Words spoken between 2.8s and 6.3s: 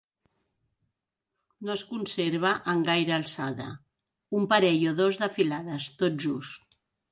gaire alçada: un parell o dos de filades, tot